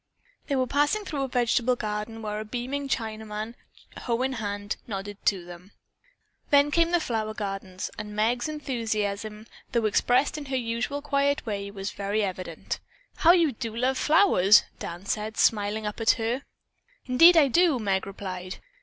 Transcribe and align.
They 0.47 0.55
were 0.55 0.65
passing 0.65 1.05
through 1.05 1.21
a 1.21 1.27
vegetable 1.27 1.75
garden 1.75 2.23
where 2.23 2.39
a 2.39 2.43
beaming 2.43 2.89
Chinaman, 2.89 3.53
hoe 3.99 4.23
in 4.23 4.33
hand, 4.33 4.77
nodded 4.87 5.23
to 5.27 5.45
them. 5.45 5.73
Then 6.49 6.71
came 6.71 6.89
the 6.89 6.99
flower 6.99 7.35
gardens 7.35 7.91
and 7.99 8.15
Meg's 8.15 8.49
enthusiasm, 8.49 9.45
though 9.73 9.85
expressed 9.85 10.39
in 10.39 10.45
her 10.45 10.55
usual 10.55 11.03
quiet 11.03 11.45
way, 11.45 11.69
was 11.69 11.91
very 11.91 12.23
evident. 12.23 12.79
"How 13.17 13.33
you 13.33 13.51
do 13.51 13.75
love 13.75 13.95
flowers," 13.99 14.63
Dan 14.79 15.05
said, 15.05 15.37
smiling 15.37 15.85
up 15.85 16.01
at 16.01 16.17
her. 16.17 16.45
"Indeed 17.05 17.37
I 17.37 17.47
do!" 17.47 17.77
Meg 17.77 18.07
replied. 18.07 18.57